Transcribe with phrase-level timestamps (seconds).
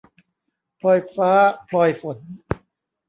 [0.79, 1.31] พลอยฟ้า
[1.69, 2.17] พลอยฝน